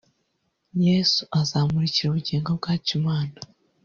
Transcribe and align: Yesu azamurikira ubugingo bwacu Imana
Yesu 0.85 1.21
azamurikira 1.39 2.05
ubugingo 2.09 2.49
bwacu 2.57 2.91
Imana 2.99 3.35